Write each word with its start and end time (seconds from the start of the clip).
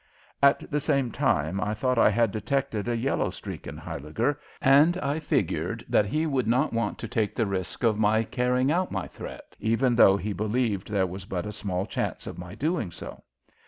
At 0.41 0.63
the 0.71 0.79
same 0.79 1.11
time 1.11 1.61
I 1.61 1.75
thought 1.75 1.99
I 1.99 2.09
had 2.09 2.31
detected 2.31 2.87
a 2.87 2.97
yellow 2.97 3.29
streak 3.29 3.67
in 3.67 3.77
Huyliger, 3.77 4.39
and 4.59 4.97
I 4.97 5.19
figured 5.19 5.85
that 5.87 6.07
he 6.07 6.25
would 6.25 6.47
not 6.47 6.73
want 6.73 6.97
to 6.97 7.07
take 7.07 7.35
the 7.35 7.45
risk 7.45 7.83
of 7.83 7.99
my 7.99 8.23
carrying 8.23 8.71
out 8.71 8.91
my 8.91 9.07
threat, 9.07 9.55
even 9.59 9.95
though 9.95 10.17
he 10.17 10.33
believed 10.33 10.89
there 10.89 11.05
was 11.05 11.25
but 11.25 11.45
a 11.45 11.51
small 11.51 11.85
chance 11.85 12.25
of 12.25 12.39
my 12.39 12.55
doing 12.55 12.89
so. 12.91 13.21